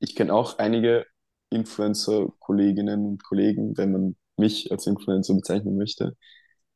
[0.00, 1.06] ich kenne auch einige
[1.50, 6.16] Influencer-Kolleginnen und Kollegen, wenn man mich als Influencer bezeichnen möchte.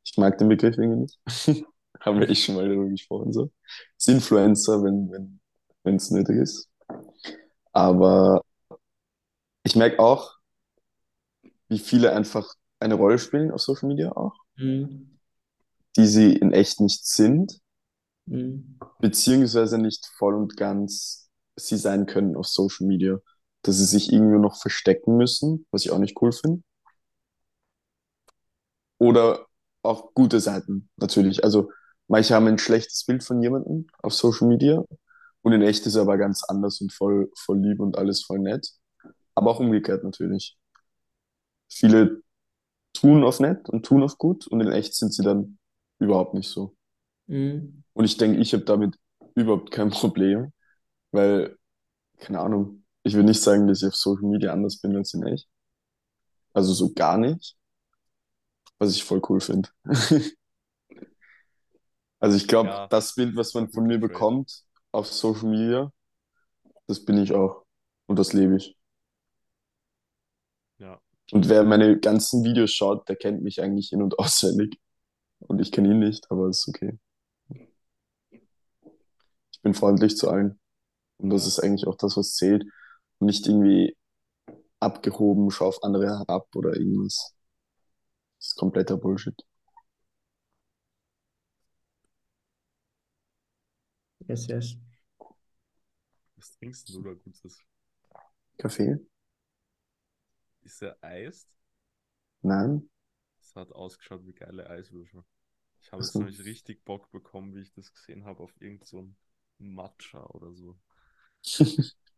[0.05, 1.19] Ich mag den Begriff irgendwie nicht.
[2.01, 3.51] Haben wir eh schon mal darüber gesprochen, so.
[3.97, 5.39] Das Influencer, wenn, wenn,
[5.83, 6.69] wenn es nötig ist.
[7.73, 8.41] Aber
[9.63, 10.37] ich merke auch,
[11.69, 15.19] wie viele einfach eine Rolle spielen auf Social Media auch, Mhm.
[15.97, 17.59] die sie in echt nicht sind,
[18.27, 18.79] Mhm.
[18.99, 23.19] beziehungsweise nicht voll und ganz sie sein können auf Social Media.
[23.63, 26.63] Dass sie sich irgendwie noch verstecken müssen, was ich auch nicht cool finde.
[28.97, 29.45] Oder
[29.81, 31.43] auch gute Seiten, natürlich.
[31.43, 31.71] Also
[32.07, 34.83] manche haben ein schlechtes Bild von jemandem auf Social Media
[35.41, 38.39] und in echt ist er aber ganz anders und voll, voll lieb und alles voll
[38.39, 38.69] nett.
[39.35, 40.57] Aber auch umgekehrt natürlich.
[41.69, 42.21] Viele
[42.93, 45.57] tun auf nett und tun auf gut und in echt sind sie dann
[45.99, 46.75] überhaupt nicht so.
[47.27, 47.83] Mhm.
[47.93, 48.97] Und ich denke, ich habe damit
[49.35, 50.51] überhaupt kein Problem,
[51.11, 51.57] weil,
[52.19, 55.23] keine Ahnung, ich will nicht sagen, dass ich auf Social Media anders bin als in
[55.25, 55.47] echt.
[56.53, 57.57] Also so gar nicht,
[58.77, 59.69] was ich voll cool finde.
[62.19, 65.91] Also ich glaube, Ja, das Bild, was man von mir bekommt auf Social Media,
[66.87, 67.65] das bin ich auch
[68.07, 68.77] und das lebe ich.
[70.79, 70.99] Ja.
[71.31, 74.79] Und wer meine ganzen Videos schaut, der kennt mich eigentlich in- und auswendig.
[75.39, 76.99] Und ich kenne ihn nicht, aber ist okay.
[79.51, 80.59] Ich bin freundlich zu allen.
[81.17, 82.63] Und das ist eigentlich auch das, was zählt.
[83.19, 83.97] Und nicht irgendwie
[84.79, 87.35] abgehoben, schau auf andere herab oder irgendwas.
[88.39, 89.35] Das ist kompletter Bullshit.
[94.27, 94.77] Yes, yes.
[96.37, 97.59] Was trinkst du da Gutes?
[98.57, 98.99] Kaffee?
[100.61, 101.57] Ist er eist?
[102.43, 102.89] Nein?
[103.39, 105.23] Das hat ausgeschaut wie geile Eiswürfel.
[105.81, 109.09] Ich habe jetzt nämlich richtig Bock bekommen, wie ich das gesehen habe, auf irgend so
[109.57, 110.77] Matcha oder so.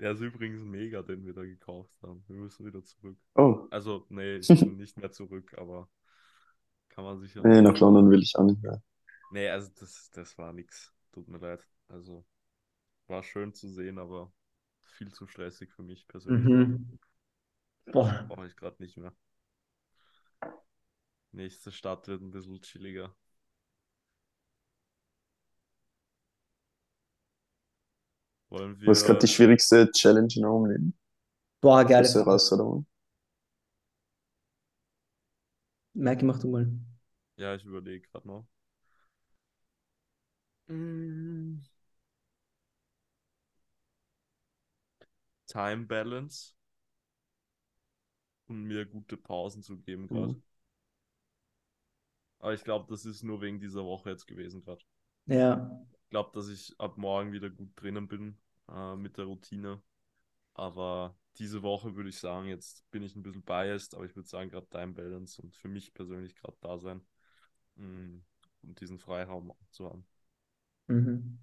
[0.00, 2.24] Der ist übrigens mega, den wir da gekauft haben.
[2.28, 3.18] Wir müssen wieder zurück.
[3.36, 5.88] Oh, Also, nee, ich bin nicht mehr zurück, aber
[6.88, 7.42] kann man sich ja.
[7.42, 8.82] nee, nach London will ich auch nicht mehr.
[9.30, 10.92] Nee, also das, das war nix.
[11.12, 11.66] Tut mir leid.
[11.88, 12.24] Also
[13.08, 14.32] war schön zu sehen, aber
[14.96, 16.44] viel zu stressig für mich persönlich.
[16.44, 16.98] Mhm.
[17.92, 18.24] Boah.
[18.28, 19.14] Brauche ich gerade nicht mehr.
[21.32, 23.14] Nächste Stadt wird ein bisschen chilliger.
[28.48, 28.88] Wollen wir.
[28.88, 30.98] Was ist gerade die schwierigste Challenge in eurem Leben?
[31.60, 32.30] Boah, geile Größte Frage.
[32.30, 32.86] Herausforderung?
[35.94, 36.70] Merke, mach du mal.
[37.36, 38.46] Ja, ich überlege gerade noch.
[40.68, 41.60] Mm.
[45.46, 46.54] Time Balance.
[48.46, 50.34] Und mir gute Pausen zu geben gerade.
[50.34, 50.42] Mhm.
[52.38, 54.84] Aber ich glaube, das ist nur wegen dieser Woche jetzt gewesen gerade.
[55.26, 55.84] Ja.
[56.04, 59.82] Ich glaube, dass ich ab morgen wieder gut drinnen bin äh, mit der Routine.
[60.54, 64.28] Aber diese Woche würde ich sagen, jetzt bin ich ein bisschen biased, aber ich würde
[64.28, 67.00] sagen, gerade Time Balance und für mich persönlich gerade da sein,
[67.76, 68.18] mm,
[68.62, 70.06] um diesen Freiraum zu haben.
[70.86, 71.38] Mhm.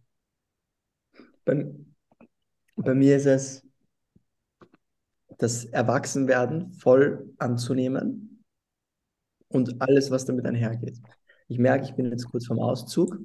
[1.46, 1.70] Bei,
[2.78, 3.68] bei mir ist es
[5.38, 8.44] das Erwachsenwerden voll anzunehmen
[9.48, 11.00] und alles, was damit einhergeht.
[11.48, 13.20] Ich merke, ich bin jetzt kurz vorm Auszug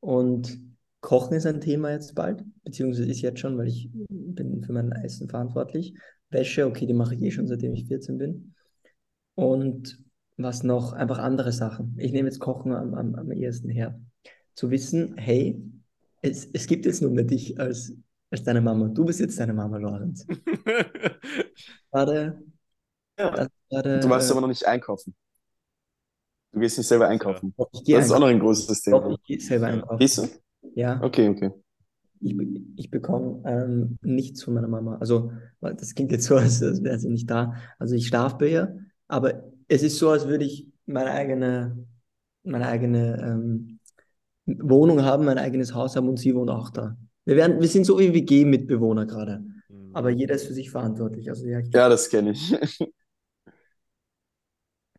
[0.00, 0.60] und
[1.00, 4.90] Kochen ist ein Thema jetzt bald, beziehungsweise ist jetzt schon, weil ich bin für mein
[4.92, 5.94] Essen verantwortlich.
[6.30, 8.54] Wäsche, okay, die mache ich eh schon, seitdem ich 14 bin.
[9.34, 9.98] Und
[10.36, 10.92] was noch?
[10.92, 11.94] Einfach andere Sachen.
[11.98, 14.00] Ich nehme jetzt Kochen am, am, am ehesten her.
[14.54, 15.62] Zu wissen, hey,
[16.22, 17.94] es, es gibt jetzt nur mehr dich als,
[18.34, 18.88] als deine Mama.
[18.88, 20.26] Du bist jetzt deine Mama, Lorenz.
[21.92, 22.42] Gerade,
[23.18, 23.48] Ja.
[23.70, 25.14] gerade, Du warst äh, aber noch nicht einkaufen.
[26.52, 27.54] Du gehst nicht selber einkaufen.
[27.84, 29.10] gehe Das ist auch noch ein großes Thema.
[29.10, 29.98] ich gehe selber einkaufen.
[29.98, 30.28] Gehst du?
[30.74, 31.50] Ja, Okay, okay.
[32.20, 32.36] ich,
[32.76, 34.96] ich bekomme ähm, nichts von meiner Mama.
[34.98, 37.54] Also, das klingt jetzt so, als, als wäre sie nicht da.
[37.78, 41.76] Also, ich schlafe bei ihr, aber es ist so, als würde ich meine eigene,
[42.44, 43.80] meine eigene ähm,
[44.46, 46.96] Wohnung haben, mein eigenes Haus haben und sie wohnt auch da.
[47.24, 51.28] Wir werden, wir sind so wie WG-Mitbewohner gerade, Mm, aber jeder ist für sich verantwortlich.
[51.30, 52.52] Also, ja, Ja, das kenne ich.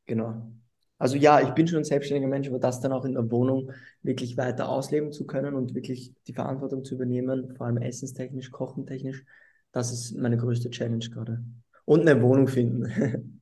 [0.06, 0.52] genau.
[0.98, 3.72] Also, ja, ich bin schon ein selbstständiger Mensch, aber das dann auch in der Wohnung
[4.02, 9.26] wirklich weiter ausleben zu können und wirklich die Verantwortung zu übernehmen, vor allem essenstechnisch, kochentechnisch,
[9.74, 11.44] das ist meine größte Challenge gerade.
[11.84, 12.86] Und eine Wohnung finden.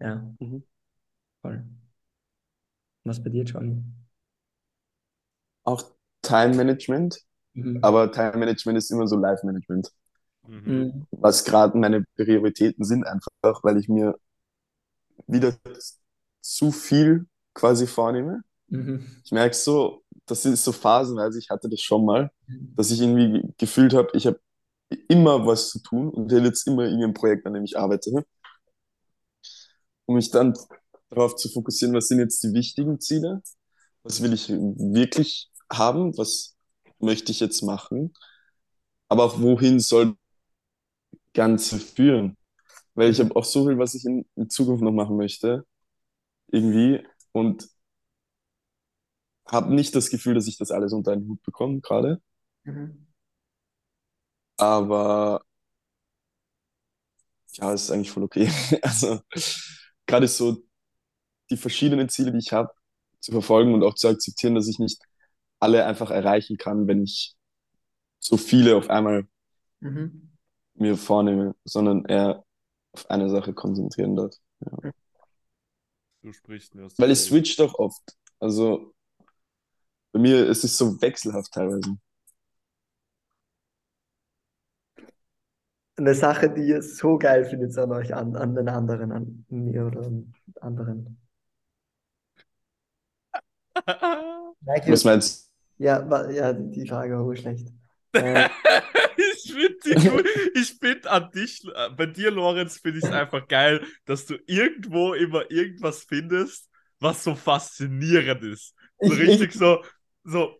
[0.00, 0.62] Ja, Mhm.
[1.42, 1.62] voll.
[3.04, 3.82] Was bei dir, Johnny?
[5.64, 5.82] Auch
[6.26, 7.20] Time Management,
[7.54, 7.78] Mhm.
[7.82, 9.90] aber Time Management ist immer so Life Management.
[10.46, 10.62] mhm.
[10.66, 11.06] Mhm.
[11.10, 14.14] Was gerade meine Prioritäten sind, einfach, weil ich mir
[15.26, 15.56] wieder
[16.40, 18.42] zu viel quasi vornehme.
[18.68, 19.06] Mhm.
[19.24, 22.30] Ich merke so, das ist so phasenweise, ich hatte das schon mal,
[22.76, 24.40] dass ich irgendwie gefühlt habe, ich habe
[25.08, 28.24] immer was zu tun und will jetzt immer irgendein Projekt, an dem ich arbeite.
[30.06, 30.54] Um mich dann
[31.10, 33.42] darauf zu fokussieren, was sind jetzt die wichtigen Ziele?
[34.02, 36.16] Was will ich wirklich haben?
[36.18, 36.56] Was
[36.98, 38.14] möchte ich jetzt machen?
[39.08, 40.16] Aber auch wohin soll das
[41.34, 42.36] Ganze führen?
[42.94, 45.66] Weil ich habe auch so viel, was ich in, in Zukunft noch machen möchte,
[46.48, 47.02] irgendwie,
[47.32, 47.68] und
[49.46, 52.20] habe nicht das Gefühl, dass ich das alles unter einen Hut bekomme gerade.
[52.64, 53.06] Mhm.
[54.58, 55.40] Aber
[57.54, 58.50] ja, es ist eigentlich voll okay.
[58.82, 59.20] Also
[60.06, 60.62] gerade so
[61.50, 62.72] die verschiedenen Ziele, die ich habe,
[63.20, 65.00] zu verfolgen und auch zu akzeptieren, dass ich nicht
[65.60, 67.36] alle einfach erreichen kann, wenn ich
[68.20, 69.26] so viele auf einmal
[69.80, 70.28] Mhm.
[70.74, 72.44] mir vornehme, sondern eher
[72.92, 74.34] auf eine Sache konzentrieren darf.
[76.22, 77.26] Du sprichst mir aus Weil es Seele.
[77.26, 78.02] switcht doch oft.
[78.38, 78.94] Also
[80.12, 81.96] bei mir ist es so wechselhaft teilweise.
[85.98, 89.84] Eine Sache, die ihr so geil findet an euch, an, an den anderen, an mir
[89.86, 91.18] oder an anderen.
[94.86, 95.45] Was meinst
[95.78, 97.68] Ja, ja, die Frage war schlecht.
[98.12, 98.48] Äh,
[99.16, 100.24] Ich finde.
[100.54, 104.36] Ich finde an dich, äh, bei dir, Lorenz, finde ich es einfach geil, dass du
[104.46, 108.74] irgendwo immer irgendwas findest, was so faszinierend ist.
[109.00, 109.82] So Ich- richtig so,
[110.24, 110.56] so.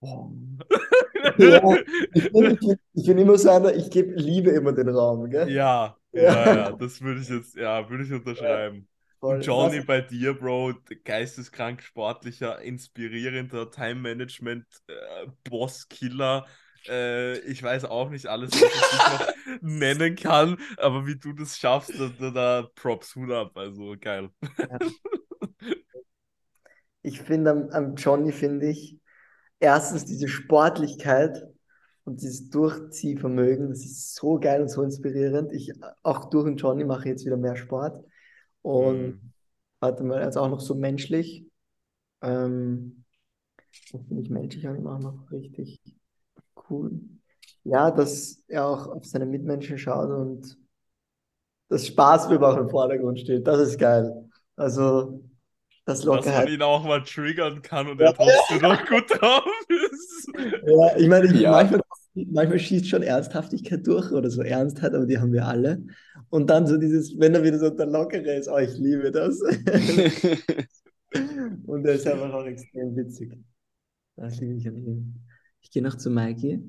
[1.38, 1.60] Ja.
[2.14, 5.30] ich bin, ich bin, ich bin immer so einer, ich gebe Liebe immer den Raum,
[5.30, 5.48] gell?
[5.48, 8.88] Ja, ja, ja, das würde ich jetzt, ja, würde ich unterschreiben.
[9.22, 9.40] Voll.
[9.40, 16.44] Johnny, Was- bei dir, Bro, geisteskrank, sportlicher, inspirierender Time-Management, äh.
[16.88, 21.56] Äh, ich weiß auch nicht alles, was ich noch nennen kann, aber wie du das
[21.56, 24.30] schaffst, da, da, da Props, Hut ab, also geil.
[27.02, 28.98] Ich finde am, am Johnny, finde ich,
[29.60, 31.44] erstens diese Sportlichkeit
[32.04, 35.52] und dieses Durchziehvermögen, das ist so geil und so inspirierend.
[35.52, 38.04] Ich, auch durch den Johnny mache ich jetzt wieder mehr Sport.
[38.62, 39.32] Und Mhm.
[39.80, 41.46] warte mal, also auch noch so menschlich.
[42.22, 43.04] Ähm,
[43.92, 45.80] das finde ich menschlich auch immer noch richtig
[46.70, 47.00] cool.
[47.64, 50.58] Ja, dass er auch auf seine Mitmenschen schaut und
[51.68, 53.46] das Spaßleben auch im Vordergrund steht.
[53.46, 54.28] Das ist geil.
[54.56, 55.22] Also,
[55.84, 56.48] das Dass man Lockerheit.
[56.48, 60.28] ihn auch mal triggern kann und er trotzdem noch gut drauf ist.
[60.66, 61.50] Ja, ich meine, ich, Ja.
[61.50, 61.81] manchmal,
[62.14, 65.82] manchmal schießt schon Ernsthaftigkeit durch oder so Ernstheit, aber die haben wir alle.
[66.30, 69.40] Und dann so dieses, wenn er wieder so der Lockere ist, oh, ich liebe das.
[71.66, 73.32] Und er ist einfach auch extrem witzig.
[74.16, 75.14] Das liebe ich an ihm.
[75.60, 76.60] Ich gehe noch zu Mikey.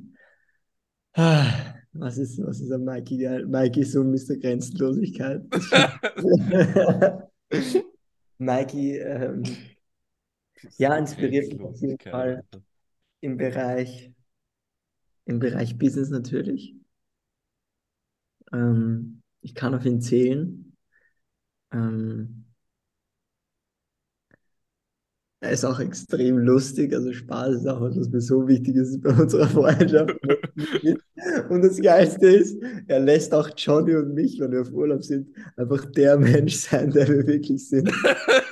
[1.15, 3.45] Ah, Was ist, was ist an Mikey geil?
[3.45, 4.35] Mikey ist so Mr.
[4.41, 5.43] Grenzenlosigkeit.
[8.37, 9.43] Mikey, ähm,
[10.77, 12.43] Ja, inspiriert mich auf jeden Fall.
[13.21, 14.11] im Bereich,
[15.25, 16.75] im Bereich Business natürlich.
[18.51, 20.75] Ähm, ich kann auf ihn zählen.
[21.71, 22.45] Ähm,
[25.43, 29.01] er ist auch extrem lustig, also Spaß ist auch was, was mir so wichtig ist
[29.01, 30.15] bei unserer Freundschaft.
[31.49, 32.57] Und das Geilste ist,
[32.87, 36.91] er lässt auch Johnny und mich, wenn wir auf Urlaub sind, einfach der Mensch sein,
[36.91, 37.91] der wir wirklich sind.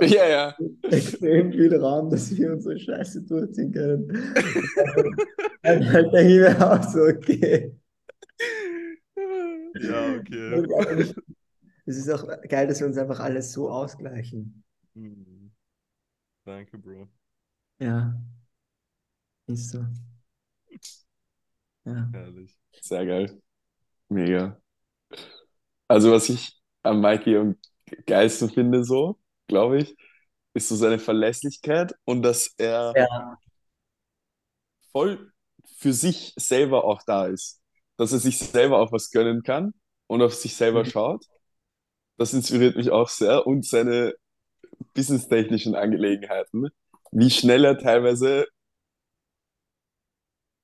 [0.00, 0.56] ja, ja.
[0.90, 4.08] extrem viel Raum, dass wir unsere Scheiße durchziehen können.
[5.62, 7.74] Dann halt denke ich mir auch so, okay.
[9.80, 10.54] Ja, okay.
[10.54, 11.14] Und
[11.84, 14.62] Es ist auch geil, dass wir uns einfach alles so ausgleichen.
[14.94, 15.52] Hm.
[16.44, 17.08] Danke, Bro.
[17.80, 18.14] Ja.
[19.46, 19.84] Ist so.
[21.84, 22.08] Ja.
[22.12, 22.56] Herrlich.
[22.80, 23.42] Sehr geil.
[24.08, 24.60] Mega.
[25.88, 27.56] Also, was ich am Mikey am
[28.06, 29.96] geilsten finde, so, glaube ich,
[30.54, 33.38] ist so seine Verlässlichkeit und dass er Ja.
[34.92, 35.32] voll
[35.78, 37.60] für sich selber auch da ist.
[37.96, 39.74] Dass er sich selber auch was gönnen kann
[40.06, 40.90] und auf sich selber Mhm.
[40.90, 41.24] schaut.
[42.18, 44.14] Das inspiriert mich auch sehr und seine
[44.94, 46.68] businesstechnischen Angelegenheiten.
[47.12, 48.46] Wie schnell er teilweise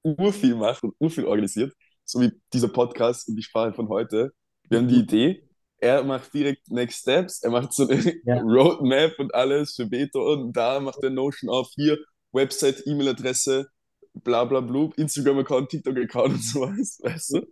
[0.03, 1.75] urviel macht und urviel organisiert.
[2.05, 4.33] So wie dieser Podcast und die Sprache von heute.
[4.69, 5.48] Wir haben die Idee,
[5.81, 8.41] er macht direkt Next Steps, er macht so eine Ja.
[8.43, 11.99] Roadmap und alles für Beto und da macht er Notion auf, hier
[12.33, 13.69] Website, E-Mail-Adresse,
[14.15, 17.47] bla bla blub, Instagram-Account, TikTok-Account und sowas, weißt du?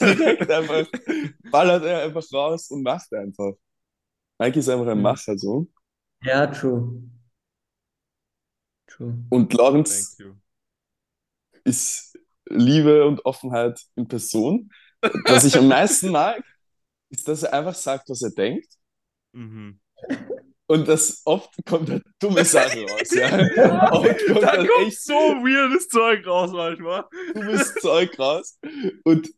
[0.00, 0.86] Direkt einfach,
[1.50, 3.52] ballert er einfach raus und macht einfach.
[4.38, 5.02] Mike ist einfach ein Mhm.
[5.02, 5.68] Macher so.
[6.24, 7.02] Ja, true.
[8.86, 9.14] True.
[9.30, 10.16] Und Lorenz
[11.64, 14.70] ist Liebe und Offenheit in Person.
[15.26, 16.42] Was ich am meisten mag,
[17.12, 18.68] ist, dass er einfach sagt, was er denkt.
[19.32, 19.78] Mhm.
[20.66, 23.28] Und das oft kommt da dumme Sachen raus, ja.
[23.92, 27.04] Oft kommt Da kommt echt so weirdes Zeug raus manchmal.
[27.34, 28.58] dummes Zeug raus.
[29.04, 29.28] Und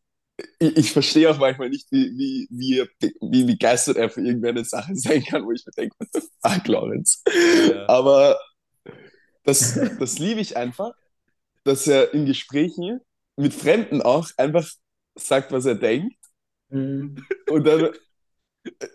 [0.58, 2.88] ich, ich verstehe auch manchmal nicht, wie, wie, wie,
[3.20, 6.68] wie begeistert er für irgendeine Sache sein kann, wo ich mir denke, what the fuck,
[6.68, 7.22] Lorenz?
[7.68, 7.88] Ja.
[7.88, 8.38] Aber
[9.42, 10.92] das, das liebe ich einfach,
[11.64, 13.00] dass er in Gesprächen
[13.36, 14.68] mit Fremden auch einfach
[15.16, 16.16] sagt, was er denkt.
[16.74, 17.16] Mhm.
[17.50, 17.90] Und dann,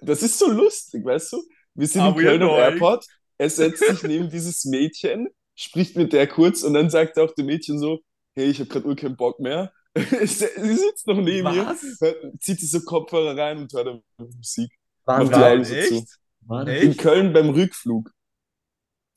[0.01, 1.43] das ist so lustig, weißt du?
[1.75, 2.49] Wir sind Are im Kölner?
[2.57, 3.05] Airport,
[3.37, 7.45] er setzt sich neben dieses Mädchen, spricht mit der kurz und dann sagt auch dem
[7.45, 7.99] Mädchen so,
[8.35, 9.71] hey, ich habe gerade keinen Bock mehr.
[9.95, 11.83] Sie sitzt noch neben Was?
[11.83, 14.71] mir, hört, zieht sich so Kopfhörer rein und hört Musik.
[15.05, 15.95] Wann Macht die war, Augen so zu.
[15.95, 16.19] Echt?
[16.41, 16.67] war?
[16.67, 16.99] In Echt?
[16.99, 18.11] Köln beim Rückflug.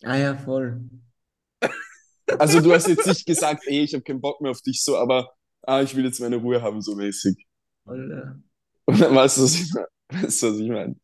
[0.04, 0.80] Ah ja, voll.
[2.38, 4.96] Also du hast jetzt nicht gesagt, ey, ich habe keinen Bock mehr auf dich so,
[4.96, 7.46] aber ah, ich will jetzt meine Ruhe haben, so mäßig.
[7.84, 8.42] voll
[8.86, 9.86] weißt du, was ich meine?
[10.10, 10.96] Weißt du, was ich meine?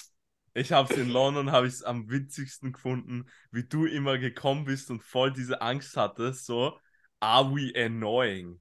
[0.55, 4.91] Ich hab's in London, habe ich es am witzigsten gefunden, wie du immer gekommen bist
[4.91, 6.79] und voll diese Angst hattest, so,
[7.21, 8.61] are we annoying?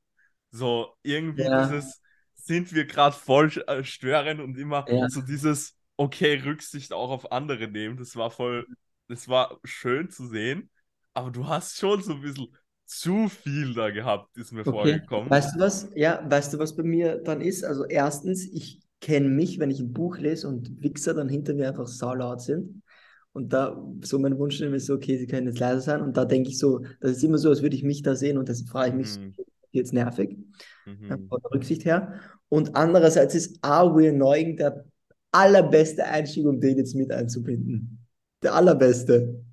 [0.52, 1.50] So, irgendwie Ja.
[1.50, 2.02] dieses,
[2.36, 5.08] sind wir gerade voll äh, störend und immer Ja.
[5.08, 7.98] so dieses, okay, Rücksicht auch auf andere nehmen.
[7.98, 8.68] Das war voll,
[9.08, 10.70] das war schön zu sehen,
[11.14, 15.02] aber du hast schon so ein bisschen zu viel da gehabt, ist mir Okay.
[15.06, 15.30] vorgekommen.
[15.30, 15.90] Weißt du was?
[15.96, 17.64] Ja, weißt du, was bei mir dann ist?
[17.64, 21.68] Also erstens, ich kenne mich, wenn ich ein Buch lese und Wichser dann hinter mir
[21.70, 22.82] einfach saulaut sind.
[23.34, 26.02] Und da so mein Wunsch ist so, okay, sie können jetzt leiser sein.
[26.02, 28.38] Und da denke ich so, das ist immer so, als würde ich mich da sehen
[28.38, 29.34] und das frage ich mich, so, Mhm.
[29.72, 30.38] jetzt nervig,
[30.86, 31.12] Mhm.
[31.12, 32.20] äh, von der Rücksicht her.
[32.50, 34.86] Und andererseits ist Are We Annoying der
[35.32, 38.00] allerbeste Einstieg, um den jetzt mit einzubinden.
[38.42, 39.44] Der allerbeste.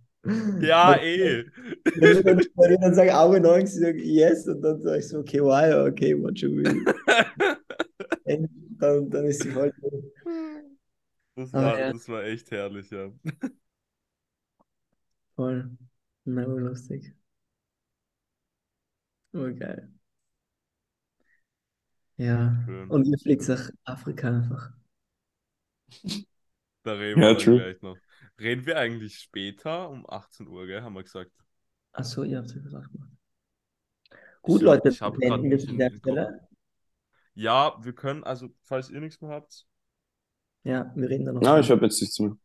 [0.63, 1.45] Ja, eh.
[1.97, 2.41] Wenn ich dann,
[2.81, 5.89] dann sage, Are We Annoying, sie sagen yes, und dann sage ich so, okay, why,
[5.91, 6.65] okay, what should we?
[8.79, 10.11] Dann, dann ist sie voll drin.
[11.37, 11.93] Das war, ja.
[11.93, 13.11] das war echt herrlich, ja.
[15.37, 15.71] Voll.
[16.25, 17.15] Na, lustig.
[19.35, 19.89] Oh, geil.
[22.17, 22.57] Ja.
[22.67, 22.89] Schön.
[22.89, 24.73] Und ihr fliegt nach Afrika einfach.
[26.83, 27.57] Da reden Ja, wir true.
[27.57, 28.01] gleich noch.
[28.41, 30.83] Reden wir eigentlich später um 18 Uhr, gell?
[30.83, 31.33] Haben wir gesagt.
[31.93, 32.93] Achso, ihr habt es ja gesagt.
[32.93, 33.11] gemacht.
[34.43, 35.91] Gut, Ich, Leute, ich habe gerade beenden wir an der.
[35.91, 36.49] Stelle.
[37.35, 39.67] Ja, wir können, also, falls ihr nichts mehr habt.
[40.63, 41.43] Ja, wir reden dann noch.
[41.43, 42.37] Ja, ich habe jetzt nichts mehr.